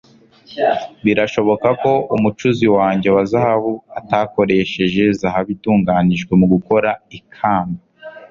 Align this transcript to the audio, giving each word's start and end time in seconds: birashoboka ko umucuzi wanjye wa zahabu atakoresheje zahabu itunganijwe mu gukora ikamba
birashoboka 1.05 1.67
ko 1.81 1.91
umucuzi 2.15 2.67
wanjye 2.77 3.09
wa 3.15 3.23
zahabu 3.31 3.73
atakoresheje 3.99 5.03
zahabu 5.19 5.49
itunganijwe 5.55 6.31
mu 6.39 6.45
gukora 6.53 6.89
ikamba 7.17 7.81